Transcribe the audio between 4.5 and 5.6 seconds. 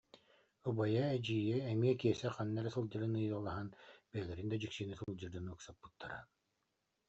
дьиксинэ сылдьар дьону